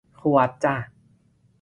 [0.19, 0.75] ขวดจ้ะ